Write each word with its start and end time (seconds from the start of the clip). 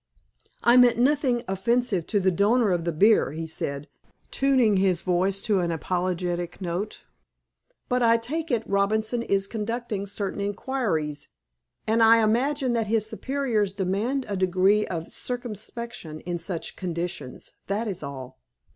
"I 0.63 0.77
meant 0.77 0.97
nothing 0.97 1.43
offensive 1.47 2.07
to 2.07 2.19
the 2.19 2.31
donor 2.31 2.71
of 2.71 2.85
the 2.85 2.91
beer," 2.91 3.33
he 3.33 3.45
said, 3.45 3.87
tuning 4.31 4.77
his 4.77 5.03
voice 5.03 5.39
to 5.43 5.59
an 5.59 5.69
apologetic 5.69 6.59
note. 6.59 7.03
"But 7.87 8.01
I 8.01 8.17
take 8.17 8.49
it 8.49 8.67
Robinson 8.67 9.21
is 9.21 9.45
conducting 9.45 10.07
certain 10.07 10.41
inquiries, 10.41 11.27
and 11.85 12.01
I 12.01 12.23
imagine 12.23 12.73
that 12.73 12.87
his 12.87 13.05
superiors 13.05 13.73
demand 13.75 14.25
a 14.27 14.35
degree 14.35 14.87
of 14.87 15.13
circumspection 15.13 16.21
in 16.21 16.39
such 16.39 16.75
conditions. 16.75 17.53
That 17.67 17.87
is 17.87 18.01
all." 18.01 18.39